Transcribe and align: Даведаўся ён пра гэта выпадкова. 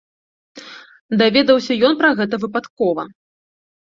Даведаўся 1.21 1.73
ён 1.89 1.93
пра 2.01 2.09
гэта 2.19 2.35
выпадкова. 2.45 3.03